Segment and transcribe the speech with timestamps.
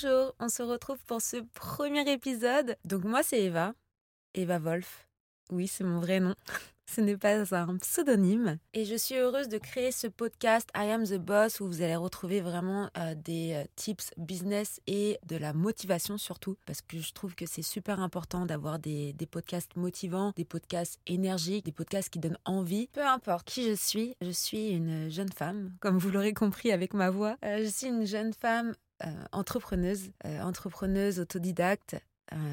[0.00, 2.76] Bonjour, on se retrouve pour ce premier épisode.
[2.84, 3.74] Donc moi c'est Eva,
[4.34, 5.08] Eva Wolf.
[5.50, 6.34] Oui, c'est mon vrai nom.
[6.86, 8.58] Ce n'est pas un pseudonyme.
[8.72, 11.96] Et je suis heureuse de créer ce podcast I Am the Boss où vous allez
[11.96, 16.56] retrouver vraiment euh, des euh, tips business et de la motivation surtout.
[16.64, 20.98] Parce que je trouve que c'est super important d'avoir des, des, podcasts motivants, des podcasts
[21.06, 22.88] énergiques, des podcasts qui donnent envie.
[22.92, 26.94] Peu importe qui je suis, je suis une jeune femme, comme vous l'aurez compris avec
[26.94, 27.36] ma voix.
[27.44, 28.74] Euh, je suis une jeune femme
[29.32, 31.96] entrepreneuse, entrepreneuse autodidacte,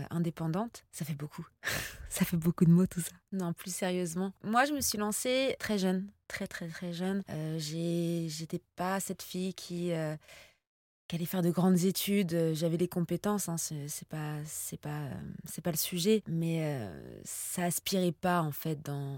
[0.09, 1.45] indépendante, ça fait beaucoup.
[2.09, 3.11] ça fait beaucoup de mots tout ça.
[3.31, 4.31] Non, plus sérieusement.
[4.43, 7.23] Moi, je me suis lancée très jeune, très très très jeune.
[7.29, 12.53] Euh, J'étais pas cette fille qui, allait faire de grandes études.
[12.53, 15.09] J'avais les compétences, hein, c'est pas c'est pas
[15.45, 16.89] c'est pas le sujet, mais
[17.23, 19.17] ça aspirait pas en fait dans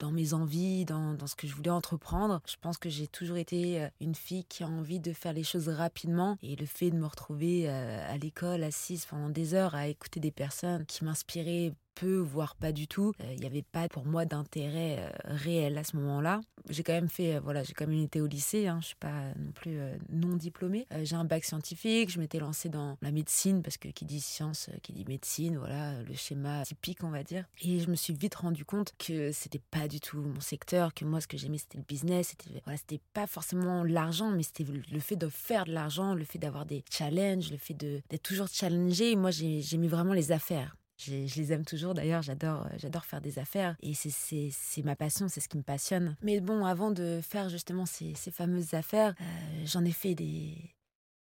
[0.00, 2.42] dans mes envies, dans, dans, ce que je voulais entreprendre.
[2.46, 5.44] Je pense que j'ai toujours été euh, une fille qui a envie de faire les
[5.44, 9.74] choses rapidement et le fait de me retrouver euh, à l'école assise pendant des heures
[9.74, 13.12] à écouter des personnes qui m'inspiraient peu, voire pas du tout.
[13.20, 16.40] Il euh, n'y avait pas pour moi d'intérêt euh, réel à ce moment-là.
[16.70, 18.96] J'ai quand même fait, euh, voilà, j'ai quand même été au lycée, hein, je suis
[18.96, 20.86] pas non plus non diplômée.
[21.02, 24.70] j'ai un bac scientifique, je m'étais lancée dans la médecine parce que qui dit science,
[24.82, 27.44] qui dit médecine, voilà, le schéma typique, on va dire.
[27.62, 31.04] Et je me suis vite rendu compte que c'était pas du tout mon secteur, que
[31.04, 34.64] moi ce que j'aimais c'était le business, c'était voilà, c'était pas forcément l'argent, mais c'était
[34.64, 38.48] le fait de faire de l'argent, le fait d'avoir des challenges, le fait d'être toujours
[38.48, 39.16] challengé.
[39.16, 40.76] Moi, j'ai mis vraiment les affaires.
[41.00, 45.28] Je, les aime toujours d'ailleurs, j'adore, euh, j'adore faire des affaires et c'est, ma passion,
[45.28, 46.16] c'est ce qui me passionne.
[46.22, 49.24] Mais bon, avant de faire justement ces, fameuses affaires, euh,
[49.64, 50.54] j'en ai fait des,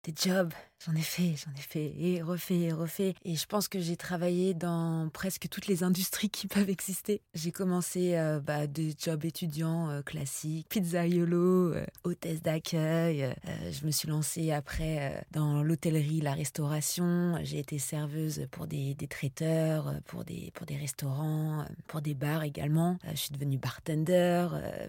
[0.03, 0.53] des jobs,
[0.85, 3.13] J'en ai fait, j'en ai fait et refait et refait.
[3.23, 7.21] Et je pense que j'ai travaillé dans presque toutes les industries qui peuvent exister.
[7.33, 13.33] J'ai commencé euh, bah, des jobs étudiants euh, classiques, pizzaiolo, euh, hôtesse d'accueil.
[13.71, 17.39] je me suis lancée après dans l'hôtellerie, la restauration.
[17.43, 22.43] J'ai été serveuse pour des, des, traiteurs, pour des, pour des restaurants, pour des bars
[22.43, 22.97] également.
[23.09, 24.47] je suis devenue bartender,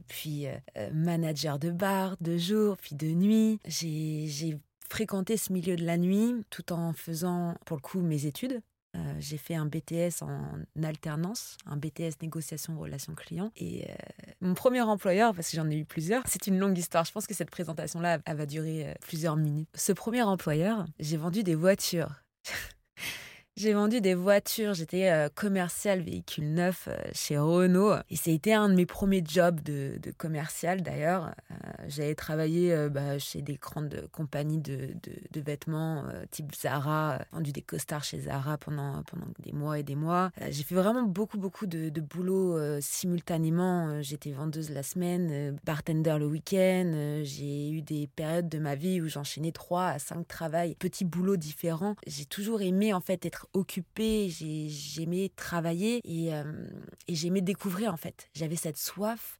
[0.08, 0.46] puis
[0.92, 3.60] manager de bar de jour, puis de nuit.
[3.66, 4.58] J'ai
[4.90, 8.60] fréquenter ce milieu de la nuit tout en faisant pour le coup mes études.
[8.96, 10.40] Euh, j'ai fait un BTS en
[10.82, 13.50] alternance, un BTS négociation relations clients.
[13.56, 13.94] Et euh,
[14.40, 17.04] mon premier employeur, parce que j'en ai eu plusieurs, c'est une longue histoire.
[17.04, 19.68] Je pense que cette présentation-là, elle va durer euh, plusieurs minutes.
[19.74, 22.10] Ce premier employeur, j'ai vendu des voitures.
[23.56, 28.68] J'ai vendu des voitures, j'étais euh, commercial véhicule neuf euh, chez Renault et c'était un
[28.68, 31.32] de mes premiers jobs de, commercial d'ailleurs.
[31.52, 31.54] Euh,
[31.86, 34.96] j'avais travaillé bah, chez des grandes compagnies de,
[35.36, 39.04] vêtements type Zara, vendu des costards chez Zara pendant,
[39.38, 40.32] des mois et des mois.
[40.50, 44.02] J'ai fait vraiment beaucoup beaucoup de, de boulot simultanément.
[44.02, 47.20] J'étais vendeuse la semaine, bartender le week-end.
[47.22, 51.36] J'ai eu des périodes de ma vie où j'enchaînais trois à cinq travails, petits boulots
[51.36, 51.94] différents.
[52.06, 56.68] J'ai toujours aimé en fait être occupée, j'aimais travailler euh,
[57.08, 58.28] et, j'aimais découvrir en fait.
[58.34, 59.38] J'avais cette soif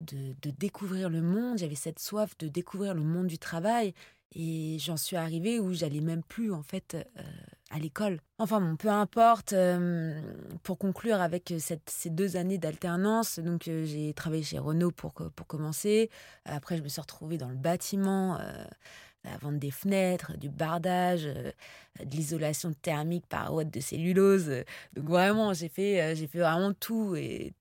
[0.00, 3.94] de, découvrir le monde, j'avais cette soif de découvrir le monde du travail
[4.34, 7.22] et j'en suis arrivée où j'allais même plus en fait euh,
[7.70, 8.20] à l'école.
[8.38, 9.52] Enfin bon, peu importe.
[9.52, 10.20] Euh,
[10.62, 16.10] pour conclure avec ces deux années d'alternance, donc j'ai travaillé chez Renault pour pour commencer.
[16.44, 18.38] Après, je me suis retrouvée dans le bâtiment
[19.24, 21.50] à vendre des fenêtres, du bardage, euh,
[22.04, 24.50] de l'isolation thermique par ouate de cellulose.
[24.94, 27.52] Donc vraiment, j'ai fait, euh, j'ai fait vraiment tout et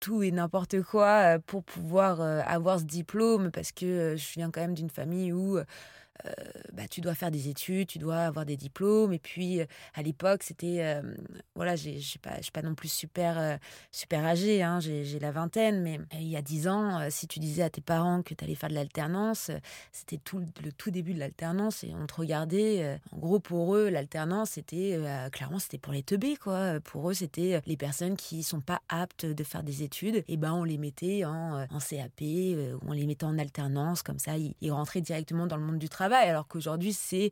[0.00, 4.60] tout et n'importe quoi euh, pour pouvoir avoir ce diplôme parce que je viens quand
[4.60, 5.58] même d'une famille où
[6.72, 9.12] bah, tu dois faire des études, tu dois avoir des diplômes.
[9.12, 10.78] Et puis, euh, à l'époque, c'était.
[10.82, 11.14] Euh,
[11.54, 13.58] voilà, je ne suis pas non plus super,
[13.90, 17.62] super âgée, hein, j'ai la vingtaine, mais il y a dix ans, si tu disais
[17.62, 19.50] à tes parents que tu allais faire de l'alternance,
[19.92, 22.98] c'était tout le tout début de l'alternance et on te regardait.
[23.12, 24.98] en gros, pour eux, l'alternance, c'était.
[25.32, 26.80] clairement, c'était pour les teubés, quoi.
[26.80, 30.24] Pour eux, c'était les personnes qui sont pas aptes de faire des études.
[30.28, 32.22] Et ben, on les mettait en, en CAP,
[32.86, 36.11] on les mettait en alternance, comme ça, ils rentraient directement dans le monde du travail
[36.18, 37.30] alors qu'aujourd'hui, c'est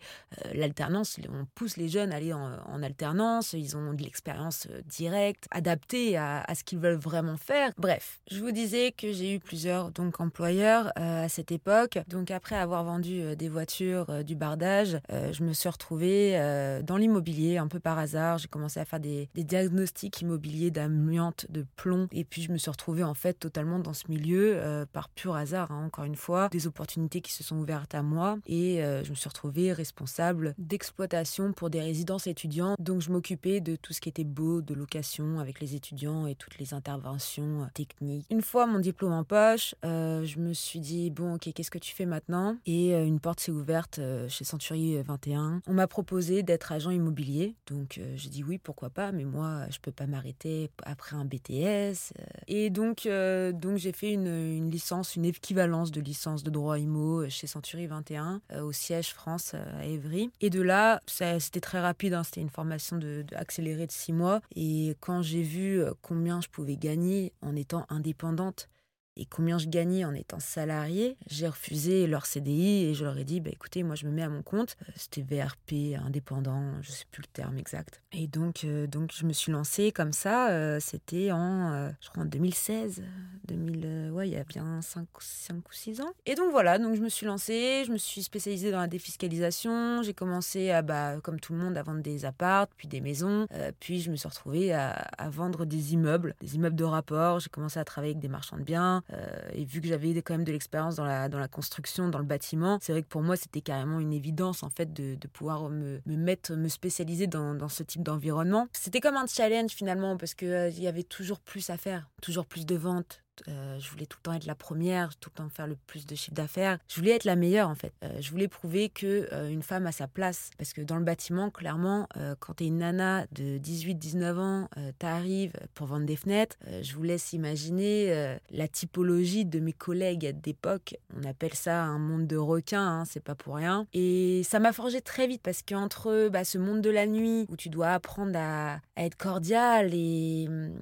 [0.54, 1.18] l'alternance.
[1.28, 6.46] On pousse les jeunes à aller en, alternance, ils ont de l'expérience directe, adaptée à,
[6.54, 7.72] ce qu'ils veulent vraiment faire.
[7.76, 11.98] Bref, je vous disais que j'ai eu plusieurs donc employeurs à cette époque.
[12.08, 17.68] Donc après avoir vendu des voitures, du bardage, je me suis retrouvée dans l'immobilier un
[17.68, 18.38] peu par hasard.
[18.38, 22.70] J'ai commencé à faire des, diagnostics immobiliers d'amiante, de plomb, et puis je me suis
[22.70, 26.48] retrouvée en fait totalement dans ce milieu euh, par pur hasard, hein, encore une fois,
[26.50, 30.54] des opportunités qui se sont ouvertes à moi et euh, je me suis retrouvée responsable
[30.58, 32.74] d'exploitation pour des résidences étudiants.
[32.78, 36.34] Donc je m'occupais de tout ce qui était beau, de location avec les étudiants et
[36.34, 38.26] toutes les interventions euh, techniques.
[38.30, 41.94] Une fois mon diplôme en poche, je me suis dit bon ok qu'est-ce que tu
[41.94, 42.56] fais maintenant?
[42.66, 45.62] Et une porte s'est ouverte chez Century 21.
[45.66, 49.78] On m'a proposé d'être agent immobilier, donc j'ai dit oui pourquoi pas, mais moi je
[49.78, 52.12] peux pas m'arrêter après un BTS.
[52.48, 57.46] Et donc donc j'ai fait une, licence, une équivalence de licence de droit IMO chez
[57.46, 60.30] Century 21 euh, au siège France euh, à Évry.
[60.40, 64.40] Et de là, c'était très rapide, hein, c'était une formation de, accélérée de six mois.
[64.54, 68.68] Et quand j'ai vu euh, combien je pouvais gagner en étant indépendante,
[69.16, 73.24] et combien je gagnais en étant salarié, j'ai refusé leur CDI et je leur ai
[73.24, 74.76] dit bah, écoutez, moi je me mets à mon compte.
[74.88, 78.02] Euh, c'était VRP, indépendant, je sais plus le terme exact.
[78.12, 80.50] Et donc, euh, donc je me suis lancée comme ça.
[80.50, 83.02] Euh, c'était en, je crois, en 2016.
[83.46, 86.12] 2000, ouais, il y a bien 5, 5 ou 6 ans.
[86.26, 90.02] Et donc voilà, donc je me suis lancée, je me suis spécialisée dans la défiscalisation.
[90.02, 93.46] J'ai commencé, à, bah, comme tout le monde, à vendre des appartes, puis des maisons.
[93.80, 97.40] puis je me suis retrouvée à vendre des immeubles, des immeubles de rapport.
[97.40, 100.34] J'ai commencé à travailler avec des marchands de biens euh, et vu que j'avais quand
[100.34, 103.60] même de l'expérience dans la, construction, dans le bâtiment, c'est vrai que pour moi, c'était
[103.60, 107.82] carrément une évidence en fait de, pouvoir me, me, mettre, me spécialiser dans, dans ce
[107.82, 108.68] type d'environnement.
[108.72, 112.08] C'était comme un challenge finalement parce qu'il euh, il y avait toujours plus à faire,
[112.22, 115.42] toujours plus de ventes, euh, je voulais tout le temps être la première, tout le
[115.42, 116.78] temps faire le plus de chiffre d'affaires.
[116.88, 117.92] Je voulais être la meilleure en fait.
[118.04, 121.04] Euh, je voulais prouver que euh, une femme a sa place parce que dans le
[121.04, 122.08] bâtiment, clairement,
[122.40, 126.56] quand tu es une nana de 18-19 ans, tu arrives pour vendre des fenêtres.
[126.82, 130.96] je vous laisse imaginer la typologie de mes collègues d'époque.
[131.16, 133.86] On appelle ça un monde de requins, hein, c'est pas pour rien.
[133.92, 137.56] Et ça m'a forgé très vite parce qu'entre bah, ce monde de la nuit où
[137.56, 140.74] tu dois apprendre à, à être cordial et hum,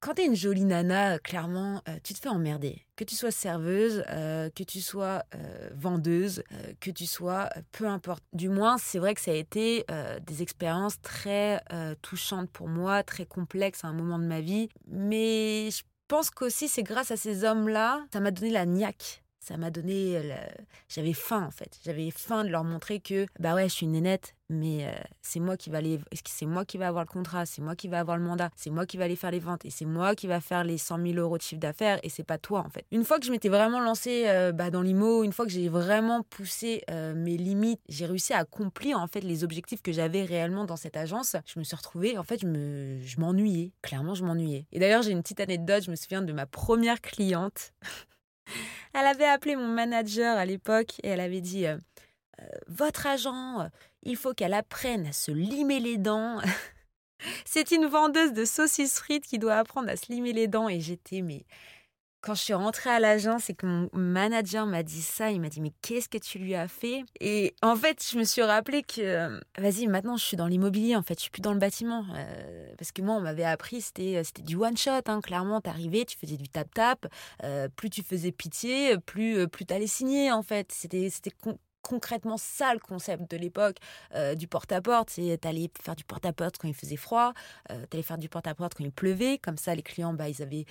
[0.00, 2.86] quand t'es une jolie nana, clairement, euh, tu te fais emmerder.
[2.96, 6.42] Que tu sois serveuse, euh, que tu sois euh, vendeuse,
[6.80, 8.22] que tu sois, peu importe.
[8.32, 9.84] Du moins, c'est vrai que ça a été
[10.26, 11.62] des expériences très
[12.02, 14.68] touchantes pour moi, très complexes à un moment de ma vie.
[14.86, 19.56] Mais je pense qu'aussi, c'est grâce à ces hommes-là, ça m'a donné la niaque ça
[19.56, 20.16] m'a donné.
[20.16, 20.36] Euh,
[20.88, 21.78] j'avais faim en fait.
[21.84, 24.92] J'avais faim de leur montrer que bah ouais, je suis une nénette, mais euh,
[25.22, 25.98] c'est moi qui va aller.
[26.26, 28.70] C'est moi qui va avoir le contrat, c'est moi qui va avoir le mandat, c'est
[28.70, 30.98] moi qui va aller faire les ventes et c'est moi qui va faire les 100
[31.02, 32.84] 000 euros de chiffre d'affaires et c'est pas toi en fait.
[32.92, 35.68] Une fois que je m'étais vraiment lancée euh, bah, dans l'IMO, une fois que j'ai
[35.68, 40.64] vraiment poussé mes limites, j'ai réussi à accomplir en fait les objectifs que j'avais réellement
[40.64, 41.36] dans cette agence.
[41.46, 43.72] Je me suis retrouvée, en fait, je me, je m'ennuyais.
[43.82, 44.66] Clairement, je m'ennuyais.
[44.72, 45.84] Et d'ailleurs, j'ai une petite anecdote.
[45.84, 47.72] Je me souviens de ma première cliente.
[49.00, 51.78] Elle avait appelé mon manager à l'époque et elle avait dit euh,
[52.42, 53.68] euh, Votre agent, euh,
[54.02, 56.38] il faut qu'elle apprenne à se limer les dents.
[57.46, 60.68] C'est une vendeuse de saucisses frites qui doit apprendre à se limer les dents.
[60.68, 61.46] Et j'étais, mais
[62.20, 65.48] quand je suis rentrée à l'agence et que mon manager m'a dit ça, il m'a
[65.48, 67.04] dit mais qu'est-ce que tu lui as fait?
[67.18, 70.96] Et en fait, je me suis rappelé que euh, vas-y, maintenant je suis dans l'immobilier
[70.96, 73.80] en fait, je suis plus dans le bâtiment euh, parce que moi on m'avait appris
[73.80, 77.06] c'était euh, c'était du one shot hein, clairement, t'arrivais, tu faisais du tap tap,
[77.76, 80.70] plus tu faisais pitié, plus plus t'allais signer en fait.
[80.72, 81.32] C'était c'était
[81.82, 83.76] concrètement ça le concept de l'époque
[84.36, 85.10] du porte-à-porte.
[85.10, 87.32] C'est t'allais faire du porte-à-porte quand il faisait froid,
[87.88, 89.38] t'allais faire du porte-à-porte quand il pleuvait.
[89.38, 90.66] Comme ça, les clients, bah, ils avaient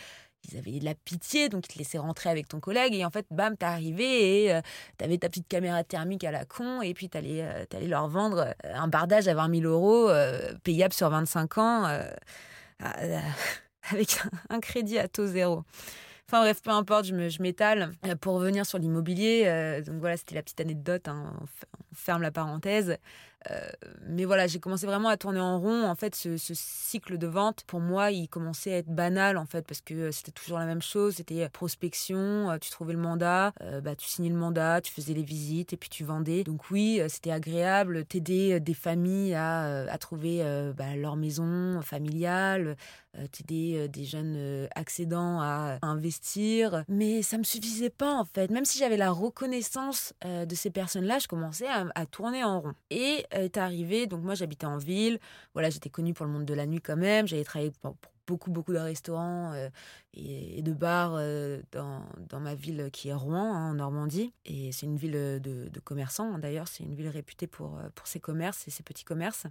[0.47, 2.95] ils avaient de la pitié, donc ils te laissaient rentrer avec ton collègue.
[2.95, 4.61] Et en fait, bam, t'es arrivé et euh,
[4.97, 6.81] t'avais ta petite caméra thermique à la con.
[6.81, 10.09] Et puis t'allais euh, leur vendre euh, un bardage à 20 000 euros,
[10.63, 11.85] payable sur 25 ans,
[12.79, 14.19] avec
[14.49, 15.63] un crédit à taux zéro.
[16.27, 17.91] Enfin bref, peu importe, je m'étale.
[18.21, 21.45] pour revenir sur l'immobilier, donc voilà, c'était la petite anecdote, hein, on,
[21.95, 22.97] ferme la parenthèse.
[23.49, 23.69] Euh,
[24.07, 25.85] mais voilà, j'ai commencé vraiment à tourner en rond.
[25.85, 29.65] En fait, ce, cycle de vente, pour moi, il commençait à être banal, en fait,
[29.65, 31.15] parce que c'était toujours la même chose.
[31.15, 35.13] C'était prospection, euh, tu trouvais le mandat, euh, bah, tu signais le mandat, tu faisais
[35.13, 36.43] les visites et puis tu vendais.
[36.43, 40.43] Donc oui, c'était agréable, t'aider des familles à, à trouver
[40.75, 42.75] bah, leur maison familiale,
[43.31, 46.83] t'aider des jeunes accédants à investir.
[46.87, 48.49] Mais ça me suffisait pas, en fait.
[48.51, 52.73] Même si j'avais la reconnaissance de ces personnes-là, je commençais à, tourner en rond.
[52.89, 55.19] Et est arrivé, donc moi j'habitais en ville,
[55.53, 57.95] voilà, j'étais connue pour le monde de la nuit quand même, j'avais travaillé pour,
[58.29, 59.53] beaucoup, beaucoup de restaurants
[60.13, 61.13] et, de bars
[61.71, 64.33] dans, dans, ma ville qui est Rouen, hein, en Normandie.
[64.45, 66.67] Et c'est une ville de, de commerçants, hein, d'ailleurs.
[66.67, 69.47] C'est une ville réputée pour, pour ses commerces et ses petits commerces.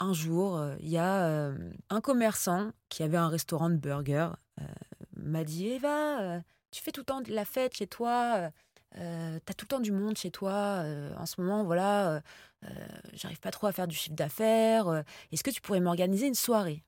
[0.00, 1.52] Un jour, il y a
[1.90, 4.30] un commerçant qui avait un restaurant de burgers
[5.16, 8.50] m'a dit Eva, tu fais tout le temps de la fête chez toi
[8.96, 10.82] euh, t'as tout le temps du monde chez toi.
[10.82, 12.22] Euh, en ce moment, voilà,
[12.64, 12.68] euh,
[13.12, 15.04] j'arrive pas trop à faire du chiffre d'affaires.
[15.32, 16.84] Est-ce que tu pourrais m'organiser une soirée?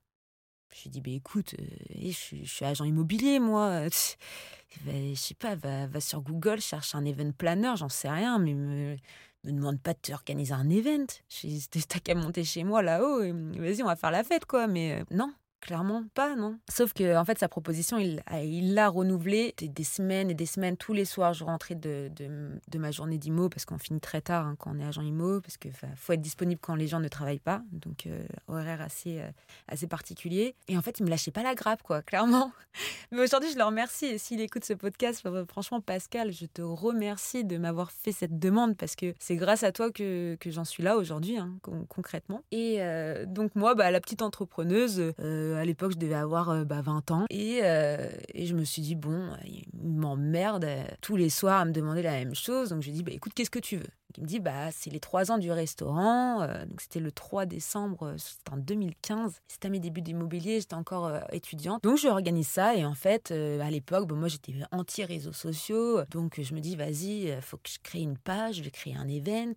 [0.74, 1.54] Je lui dit, bah, écoute,
[1.94, 3.88] je, suis agent immobilier, moi.
[4.86, 8.96] je sais pas, va, sur Google, cherche un event planner, j'en sais rien, mais
[9.44, 11.06] me demande pas de t'organiser un event.
[11.88, 14.66] T'as qu'à monter chez moi là-haut, vas-y, on va faire la fête, quoi.
[14.66, 16.58] Mais non, Clairement pas, non.
[16.70, 20.76] Sauf que en fait, sa proposition, il l'a renouvelée des, semaines et des semaines.
[20.76, 24.46] Tous les soirs, je rentrais de, de, ma journée d'IMO, parce qu'on finit très tard
[24.46, 27.08] hein, quand on est agent IMO, parce qu'il faut être disponible quand les gens ne
[27.08, 27.62] travaillent pas.
[27.72, 29.30] Donc, euh, horaire assez, euh,
[29.68, 30.54] assez particulier.
[30.68, 32.52] Et en fait, il me lâchait pas la grappe, quoi, clairement.
[33.12, 34.06] Mais aujourd'hui, je le remercie.
[34.06, 38.78] Et s'il écoute ce podcast, franchement, Pascal, je te remercie de m'avoir fait cette demande,
[38.78, 42.44] parce que c'est grâce à toi que, que j'en suis là aujourd'hui, hein, concrètement.
[42.50, 45.12] Et euh, donc, moi, bah, la petite entrepreneuse,
[45.56, 47.24] à l'époque, je devais avoir 20 euh, ans.
[47.30, 50.66] Et, euh, et, je me suis dit, bon, il m'emmerde
[51.00, 52.70] tous les soirs à me demander la même chose.
[52.70, 53.88] Donc, je lui ai dit, bah, écoute, qu'est-ce que tu veux?
[54.16, 57.46] Il me dit bah c'est les trois ans du restaurant euh, donc c'était le 3
[57.46, 62.74] décembre c'était en 2015 c'était mes débuts d'immobilier j'étais encore étudiante donc je organise ça
[62.74, 67.36] et en fait à l'époque moi j'étais anti réseaux sociaux donc je me dis vas-y
[67.40, 69.54] faut que je crée une page je vais créer un event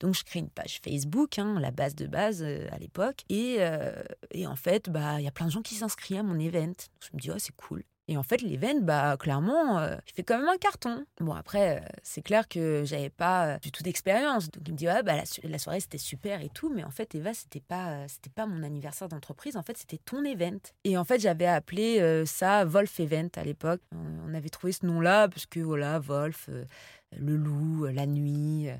[0.00, 3.58] donc je crée une page Facebook hein, la base de base à l'époque et,
[4.32, 6.74] et en fait bah il y a plein de gens qui s'inscrivent à mon event.
[7.00, 7.84] Je me dis, oh, c'est cool.
[8.10, 11.06] Et en fait, l'event, bah, clairement, euh, il fait quand même un carton.
[11.20, 14.50] Bon, après, euh, c'est clair que j'avais pas euh, du tout d'expérience.
[14.50, 15.14] Donc, il me dit, ouais, bah,
[15.44, 16.74] la, soirée, c'était super et tout.
[16.74, 19.56] Mais en fait, Eva, c'était pas, c'était pas mon anniversaire d'entreprise.
[19.56, 20.58] En fait, c'était ton event.
[20.82, 23.80] Et en fait, j'avais appelé ça Wolf Event à l'époque.
[23.94, 26.50] On avait trouvé ce nom-là parce que, voilà, Wolf,
[27.16, 28.70] le loup, la nuit,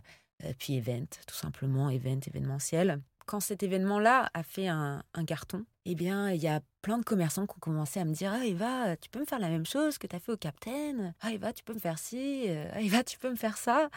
[0.59, 6.33] puis event, tout simplement, event, événementiel quand cet événement-là a fait un, carton, eh bien,
[6.33, 9.09] il y a plein de commerçants qui ont commencé à me dire Ah, Eva, tu
[9.09, 11.63] peux me faire la même chose que tu as fait au Captain Ah, Eva, tu
[11.63, 13.89] peux me faire ci Ah, Eva, tu peux me faire ça?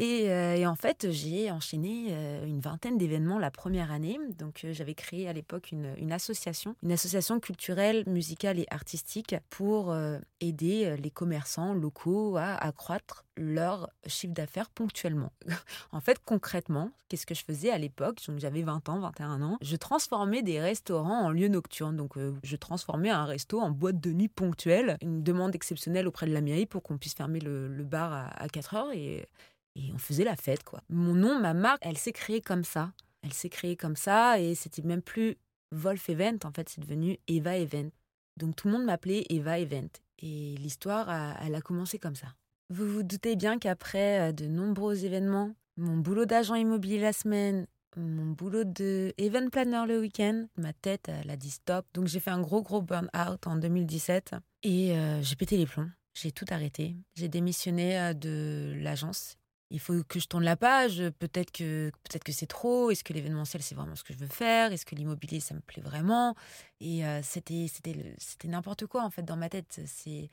[0.00, 4.18] Euh, et, en fait, j'ai enchaîné euh, une vingtaine d'événements la première année.
[4.38, 9.94] Donc, euh, j'avais créé à l'époque une, association, une association culturelle, musicale et artistique pour
[10.40, 15.32] aider les commerçants locaux à accroître leur chiffre d'affaires ponctuellement.
[15.92, 18.18] en fait, concrètement, qu'est-ce que je faisais à l'époque?
[18.28, 19.58] Donc, j'avais 20 ans, 21 ans.
[19.60, 21.96] Je transformais des restaurants en lieux nocturnes.
[21.96, 26.32] Donc, je transformais un resto en boîte de nuit ponctuelle, une demande exceptionnelle auprès de
[26.32, 28.92] la mairie pour qu'on puisse fermer le, bar à, à 4 heures.
[28.92, 29.26] Et
[29.76, 30.82] et on faisait la fête, quoi.
[30.88, 32.92] Mon nom, ma marque, elle s'est créée comme ça.
[33.22, 35.36] Elle s'est créée comme ça et c'était même plus
[35.72, 37.90] Wolf Event, en fait, c'est devenu Eva Event.
[38.36, 39.88] Donc tout le monde m'appelait Eva Event.
[40.20, 41.10] Et l'histoire,
[41.42, 42.28] elle a commencé comme ça.
[42.70, 47.66] Vous vous doutez bien qu'après euh, de nombreux événements, mon boulot d'agent immobilier la semaine,
[47.96, 51.86] mon boulot de event planner le week-end, ma tête, elle a dit stop.
[51.94, 55.90] Donc j'ai fait un gros, gros burn-out en 2017 et euh, j'ai pété les plombs.
[56.14, 56.96] J'ai tout arrêté.
[57.14, 59.36] J'ai démissionné euh, de l'agence
[59.70, 61.02] il faut que je tourne la page.
[61.18, 62.90] Peut-être que, peut que c'est trop.
[62.90, 65.60] Est-ce que l'événementiel, c'est vraiment ce que je veux faire Est-ce que l'immobilier, ça me
[65.60, 66.34] plaît vraiment?
[66.80, 69.80] Et euh, c'était, c'était, n'importe quoi, en fait, dans ma tête.
[70.06, 70.30] Et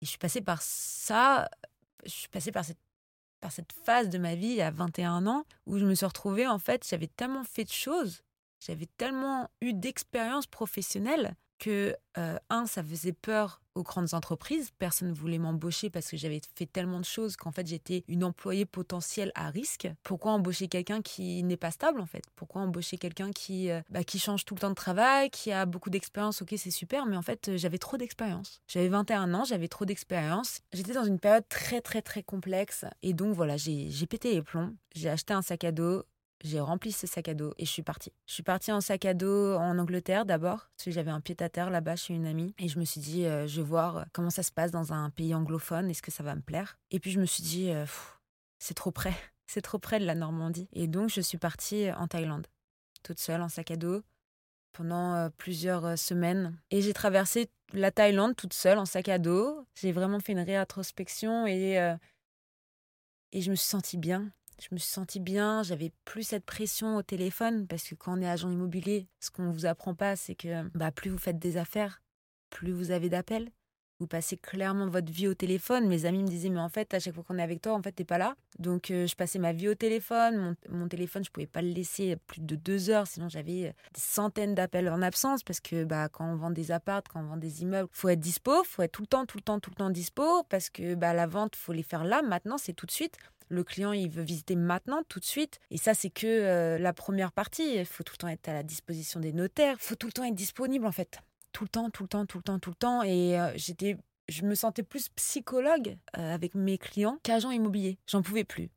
[0.00, 1.48] je suis passée par ça.
[2.04, 2.78] Je suis passée par cette,
[3.40, 6.58] par cette phase de ma vie à 21 ans où je me suis retrouvée, en
[6.58, 8.22] fait, j'avais tellement fait de choses.
[8.64, 14.70] J'avais tellement eu d'expériences professionnelles que, euh, un, ça faisait peur aux grandes entreprises.
[14.78, 18.24] Personne ne voulait m'embaucher parce que j'avais fait tellement de choses qu'en fait j'étais une
[18.24, 19.88] employée potentielle à risque.
[20.02, 22.24] Pourquoi embaucher quelqu'un qui n'est pas stable en fait?
[22.36, 25.66] Pourquoi embaucher quelqu'un qui, euh, bah, qui change tout le temps de travail, qui a
[25.66, 26.42] beaucoup d'expérience?
[26.42, 28.60] Ok, c'est super, mais en fait euh, j'avais trop d'expérience.
[28.68, 30.60] J'avais 21 ans, j'avais trop d'expérience.
[30.72, 34.74] J'étais dans une période très très très complexe et donc voilà, j'ai pété les plombs.
[34.94, 36.02] J'ai acheté un sac à dos,
[36.42, 38.12] j'ai rempli ce sac à dos et je suis partie.
[38.26, 41.36] Je suis partie en sac à dos en Angleterre d'abord, parce que j'avais un pied
[41.40, 42.54] à terre là-bas chez une amie.
[42.58, 44.92] Et je me suis dit, euh, je vais voir euh, comment ça se passe dans
[44.92, 46.78] un pays anglophone, est-ce que ça va me plaire?
[46.90, 47.86] Et puis je me suis dit, euh,
[48.58, 49.14] c'est trop près,
[49.46, 50.68] c'est trop près de la Normandie.
[50.72, 52.46] Et donc je suis partie en Thaïlande,
[53.02, 54.02] toute seule en sac à dos,
[54.72, 56.58] pendant plusieurs semaines.
[56.70, 59.66] Et j'ai traversé la Thaïlande toute seule en sac à dos.
[59.74, 61.94] J'ai vraiment fait une réintrospection et,
[63.32, 66.96] et je me suis sentie bien je me suis sentie bien, j'avais plus cette pression
[66.96, 70.16] au téléphone parce que quand on est agent immobilier, ce qu'on ne vous apprend pas,
[70.16, 72.02] c'est que bah, plus vous faites des affaires,
[72.50, 73.50] plus vous avez d'appels,
[74.02, 75.86] vous passez clairement votre vie au téléphone.
[75.86, 77.82] Mes amis me disaient, mais en fait, à chaque fois qu'on est avec toi, en
[77.82, 78.34] fait, t'es pas là.
[78.58, 80.56] Donc, euh, je passais ma vie au téléphone.
[80.68, 84.00] Mon, téléphone, je pouvais pas le laisser plus de deux heures, sinon j'avais euh, des
[84.00, 87.36] centaines d'appels en absence parce que bah, quand on vend des apparts, quand on vend
[87.36, 89.76] des immeubles, faut être dispo, faut être tout le temps, tout le temps, tout le
[89.76, 92.90] temps dispo parce que bah, la vente, faut les faire là, maintenant, c'est tout de
[92.90, 93.16] suite.
[93.50, 95.60] Le client, il veut visiter maintenant, tout de suite.
[95.70, 97.76] Et ça, c'est que euh, la première partie.
[97.76, 99.76] Il faut tout le temps être à la disposition des notaires.
[99.78, 101.18] Il faut tout le temps être disponible, en fait.
[101.52, 103.02] Tout le temps, tout le temps, tout le temps, tout le temps.
[103.02, 103.96] Et j'étais,
[104.28, 107.98] je me sentais plus psychologue avec mes clients qu'agent immobilier.
[108.06, 108.70] J'en pouvais plus.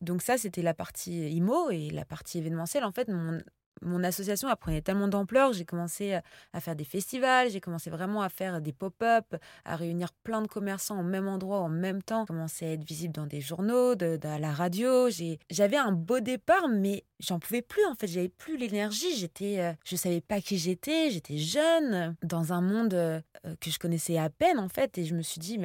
[0.00, 2.84] Donc ça, c'était la partie IMO et la partie événementielle.
[2.84, 3.40] En fait, mon,
[3.82, 6.18] mon association apprenait tellement d'ampleur, j'ai commencé
[6.52, 10.48] à faire des festivals, j'ai commencé vraiment à faire des pop-up, à réunir plein de
[10.48, 14.18] commerçants au même endroit en même temps, commencé à être visible dans des journaux, de,
[14.24, 15.08] à la radio.
[15.50, 19.72] J'avais un beau départ, mais j'en pouvais plus en fait, j'avais plus l'énergie, j'étais, euh,
[19.84, 23.20] je savais pas qui j'étais, j'étais jeune dans un monde euh,
[23.60, 25.58] que je connaissais à peine en fait, et je me suis dit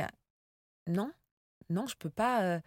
[0.88, 1.12] non,
[1.70, 2.60] non, je peux pas, euh,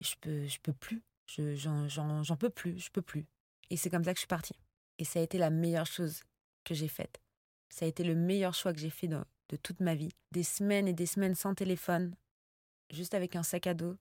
[0.00, 3.26] je peux, je peux plus, j'en peux plus, je peux plus.
[3.70, 4.54] Et c'est comme ça que je suis partie.
[4.98, 6.22] Et ça a été la meilleure chose
[6.64, 7.20] que j'ai faite.
[7.68, 9.18] Ça a été le meilleur choix que j'ai fait de,
[9.62, 10.12] toute ma vie.
[10.32, 12.14] Des semaines et des semaines sans téléphone,
[12.90, 13.96] juste avec un sac à dos,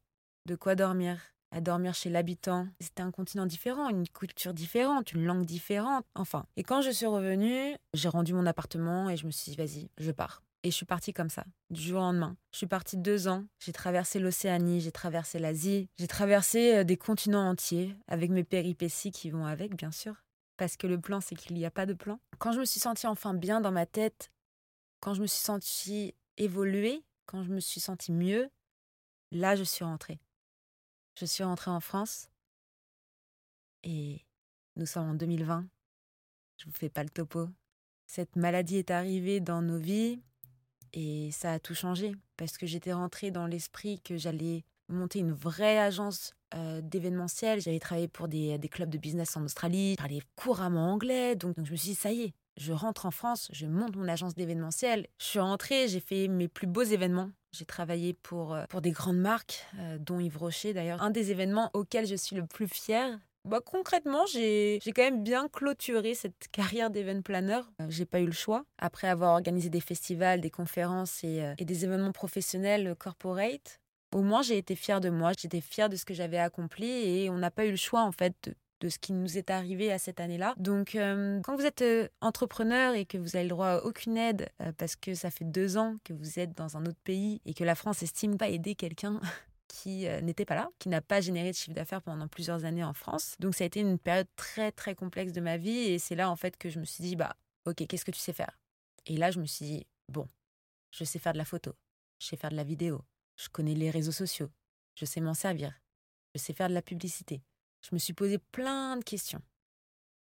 [0.46, 1.20] de quoi dormir,
[1.52, 2.68] à dormir chez l'habitant.
[2.80, 6.06] C'était un continent différent, une culture différente, une langue différente.
[6.16, 6.46] Enfin.
[6.56, 9.90] Et quand je suis revenue, j'ai rendu mon appartement et je me suis dit, vas-y,
[9.98, 10.44] je pars.
[10.66, 12.38] Et je suis partie comme ça, du jour au lendemain.
[12.52, 13.44] Je suis partie deux ans.
[13.60, 19.12] J'ai traversé l'Océanie, j'ai traversé l'Asie, j'ai traversé euh, des continents entiers, avec mes péripéties
[19.12, 20.24] qui vont avec, bien sûr
[20.58, 22.20] parce que le plan, c'est qu'il n'y a pas de plan.
[22.40, 24.32] Quand je me suis sentie enfin bien dans ma tête,
[25.00, 28.50] quand je me suis sentie évoluer, quand je me suis sentie mieux,
[29.32, 30.20] là, je suis rentrée.
[31.20, 32.30] Je suis rentrée en France
[33.84, 34.26] et
[34.76, 35.68] nous sommes en 2020.
[36.58, 37.50] Je vous fais pas le topo.
[38.06, 40.22] Cette maladie est arrivée dans nos vies
[40.94, 45.34] et ça a tout changé parce que j'étais rentrée dans l'esprit que j'allais monter une
[45.34, 47.62] vraie agence euh, d'événementiel.
[47.62, 49.92] J'avais travaillé pour des, clubs de business en Australie.
[49.94, 51.36] Je parlais couramment anglais.
[51.36, 54.08] Donc, je me suis dit, ça y est, je rentre en France, je monte mon
[54.08, 55.08] agence d'événementiel.
[55.20, 57.32] Je suis rentrée, j'ai fait mes plus beaux événements.
[57.52, 61.02] J'ai travaillé pour, euh, pour des grandes marques, euh, dont Yves Rocher d'ailleurs.
[61.02, 65.50] Un des événements auxquels je suis le plus fière, bah, concrètement, j'ai quand même bien
[65.50, 67.60] clôturé cette carrière d'event planner.
[67.90, 68.64] j'ai pas eu le choix.
[68.78, 73.82] Après avoir organisé des festivals, des conférences et, et des événements professionnels corporate,
[74.14, 77.30] au moins j'ai été fière de moi, j'étais fière de ce que j'avais accompli et
[77.30, 78.36] on n'a pas eu le choix en fait
[78.82, 80.56] de, ce qui nous est arrivé à cette année-là.
[80.58, 84.18] Donc euh, quand vous êtes euh, entrepreneur et que vous avez le droit à aucune
[84.18, 87.42] aide euh, parce que ça fait deux ans que vous êtes dans un autre pays
[87.46, 89.22] et que la France estime pas aider quelqu'un
[89.70, 92.94] qui n'était pas là, qui n'a pas généré de chiffre d'affaires pendant plusieurs années en
[92.94, 93.36] France.
[93.40, 96.30] Donc ça a été une période très très complexe de ma vie et c'est là
[96.30, 97.36] en fait que je me suis dit bah
[97.66, 98.60] ok qu'est-ce que tu sais faire?
[99.08, 100.28] Et là je me suis dit bon
[100.92, 101.72] je sais faire de la photo,
[102.20, 103.02] je sais faire de la vidéo,
[103.38, 104.50] je connais les réseaux sociaux.
[104.96, 105.80] Je sais m'en servir.
[106.34, 107.42] Je sais faire de la publicité.
[107.82, 109.42] Je me suis posé plein de questions.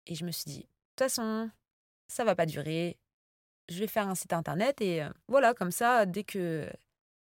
[0.06, 1.50] Et je me suis dit, de toute façon,
[2.08, 2.98] ça va pas durer.
[3.68, 6.70] Je vais faire un site internet et euh, voilà, comme ça, dès que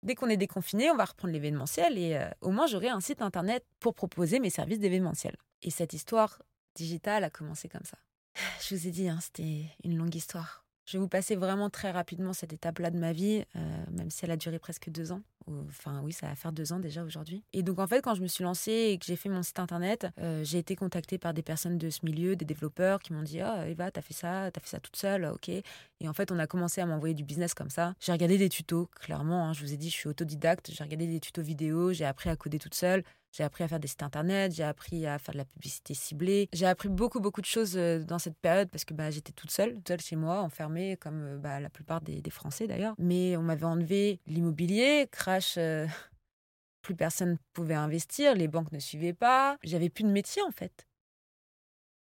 [0.04, 3.22] dès qu'on est déconfiné, on va reprendre l'événementiel et euh, au moins j'aurai un site
[3.22, 5.36] internet pour proposer mes services d'événementiel.
[5.62, 6.42] Et cette histoire
[6.76, 7.98] digitale a commencé comme ça.
[8.62, 10.65] Je vous ai dit, hein, c'était une longue histoire.
[10.86, 13.60] Je vais vous passer vraiment très rapidement cette étape-là de ma vie, euh,
[13.92, 15.22] même si elle a duré presque deux ans.
[15.68, 17.44] Enfin, oui, ça va faire deux ans déjà aujourd'hui.
[17.54, 19.60] Et donc, en fait, quand je me suis lancée et que j'ai fait mon site
[19.60, 23.24] internet, euh, j'ai été contactée par des personnes de ce milieu, des développeurs qui m'ont
[23.24, 25.50] dit Ah, oh, Eva, t'as fait ça, t'as fait ça toute seule, ok.
[25.50, 25.64] Et
[26.08, 27.96] en fait, on a commencé à m'envoyer du business comme ça.
[28.00, 29.50] J'ai regardé des tutos, clairement.
[29.50, 30.72] Hein, je vous ai dit, je suis autodidacte.
[30.72, 33.04] J'ai regardé des tutos vidéo, j'ai appris à coder toute seule.
[33.36, 36.48] J'ai appris à faire des sites internet, j'ai appris à faire de la publicité ciblée.
[36.54, 39.52] J'ai appris beaucoup, beaucoup de choses euh, dans cette période parce que bah, j'étais toute
[39.52, 42.96] seule, seule chez moi, enfermée, comme euh, bah, la plupart des, Français d'ailleurs.
[42.98, 45.56] Mais on m'avait enlevé l'immobilier, crash.
[45.58, 45.86] Euh,
[46.82, 49.58] plus personne pouvait investir, les banques ne suivaient pas.
[49.64, 50.88] J'avais plus de métier en fait.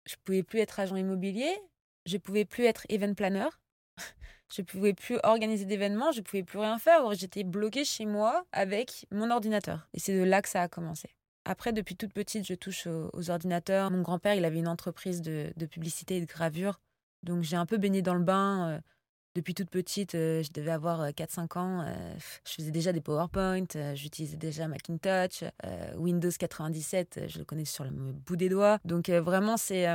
[0.04, 1.54] Je pouvais plus être agent immobilier,
[2.04, 3.48] je pouvais plus être event planner,
[4.52, 7.12] je pouvais plus organiser d'événements, je pouvais plus rien faire.
[7.14, 9.88] J'étais bloquée chez moi avec mon ordinateur.
[9.94, 11.09] Et c'est de là que ça a commencé.
[11.44, 13.90] Après, depuis toute petite, je touche aux, ordinateurs.
[13.90, 16.80] Mon grand-père, il avait une entreprise de, publicité et de gravure.
[17.22, 18.80] Donc j'ai un peu baigné dans le bain.
[19.35, 21.81] Depuis toute petite, euh, je devais avoir 4-5 euh, ans.
[21.81, 22.14] Euh,
[22.47, 25.42] je faisais déjà des PowerPoint, j'utilisais déjà Macintosh,
[25.97, 28.79] Windows 97, je le connais sur le bout des doigts.
[28.85, 29.87] Donc vraiment, c'est,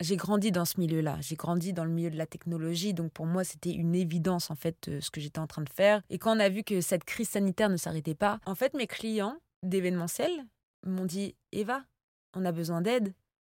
[0.00, 1.18] j'ai grandi dans ce milieu-là.
[1.20, 2.94] J'ai grandi dans le milieu de la technologie.
[2.94, 6.02] Donc pour moi, c'était une évidence en fait ce que j'étais en train de faire.
[6.08, 8.86] Et quand on a vu que cette crise sanitaire ne s'arrêtait pas, en fait, mes
[8.86, 10.30] clients d'événementiel
[10.86, 11.82] m'ont dit Eva,
[12.34, 13.12] on a besoin d'aide.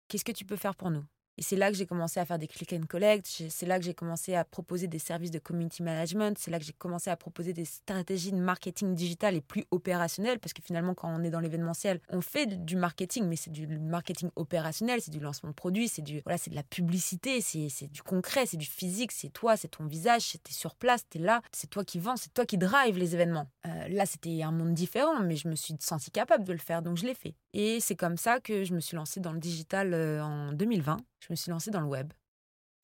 [0.10, 1.06] Qu'est-ce que tu peux faire pour nous?
[1.40, 3.26] Et c'est là que j'ai commencé à faire des click and collect.
[3.48, 6.38] C'est là que j'ai commencé à proposer des services de community management.
[6.38, 10.40] C'est là que j'ai commencé à proposer des stratégies de marketing digital et plus opérationnelles.
[10.40, 13.68] Parce que finalement, quand on est dans l'événementiel, on fait du marketing, mais c'est du
[13.68, 18.46] marketing opérationnel, c'est du lancement de produits, c'est voilà, de la publicité, c'est du concret,
[18.46, 21.70] c'est du physique, c'est toi, c'est ton visage, c'est sur place, tu es là, c'est
[21.70, 23.48] toi qui vends, c'est toi qui drive les événements.
[23.66, 26.82] Euh, là, c'était un monde différent, mais je me suis sentie capable de le faire,
[26.82, 27.34] donc je l'ai fait.
[27.54, 30.98] Et c'est comme ça que je me suis lancée dans le digital euh, en 2020.
[31.20, 32.14] Je me suis lancée dans le web,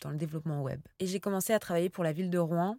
[0.02, 0.82] dans le développement web.
[1.00, 2.78] Et j'ai commencé à travailler pour la ville de Rouen.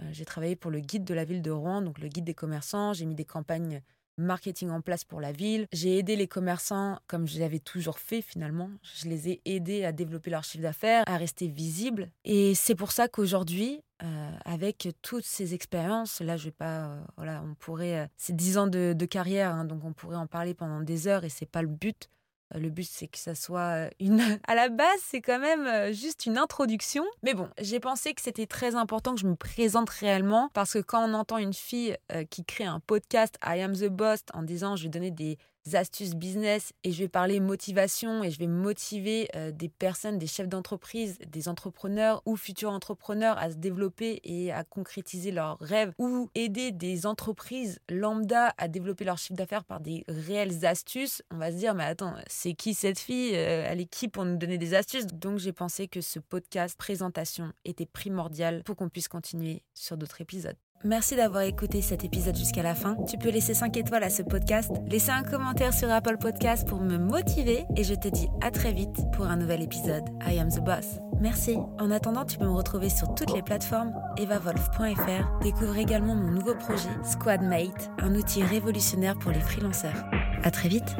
[0.00, 2.34] Euh, j'ai travaillé pour le guide de la ville de Rouen, donc le guide des
[2.34, 2.92] commerçants.
[2.92, 3.82] J'ai mis des campagnes
[4.18, 5.66] marketing en place pour la ville.
[5.72, 8.70] J'ai aidé les commerçants comme je l'avais toujours fait finalement.
[8.82, 12.10] Je les ai aidés à développer leur chiffre d'affaires, à rester visibles.
[12.24, 17.00] Et c'est pour ça qu'aujourd'hui, euh, avec toutes ces expériences, là je vais pas, euh,
[17.16, 20.80] voilà, on pourrait, c'est dix ans de, carrière, hein, donc on pourrait en parler pendant
[20.80, 22.08] des heures et c'est pas le but.
[22.54, 24.20] Euh, le but, c'est que ça soit une.
[24.46, 27.04] À la base, c'est quand même euh, juste une introduction.
[27.22, 30.78] Mais bon, j'ai pensé que c'était très important que je me présente réellement parce que
[30.78, 34.42] quand on entend une fille euh, qui crée un podcast I am the boss en
[34.42, 35.38] disant je vais donner des
[35.74, 40.26] astuces business et je vais parler motivation et je vais motiver euh, des personnes, des
[40.26, 45.92] chefs d'entreprise, des entrepreneurs ou futurs entrepreneurs à se développer et à concrétiser leurs rêves
[45.98, 51.38] ou aider des entreprises lambda à développer leur chiffre d'affaires par des réelles astuces, on
[51.38, 53.34] va se dire mais attends, c'est qui cette fille?
[53.34, 55.06] Euh, Elle est qui pour nous donner des astuces?
[55.06, 60.20] Donc j'ai pensé que ce podcast présentation était primordial pour qu'on puisse continuer sur d'autres
[60.20, 60.56] épisodes.
[60.86, 62.96] Merci d'avoir écouté cet épisode jusqu'à la fin.
[63.08, 66.78] Tu peux laisser 5 étoiles à ce podcast, laisser un commentaire sur Apple Podcast pour
[66.78, 70.04] me motiver et je te dis à très vite pour un nouvel épisode.
[70.24, 71.00] I am the boss.
[71.20, 71.56] Merci.
[71.80, 75.40] En attendant, tu peux me retrouver sur toutes les plateformes evavolf.fr.
[75.42, 80.04] Découvre également mon nouveau projet Squadmate, un outil révolutionnaire pour les freelanceurs.
[80.44, 80.94] À très vite.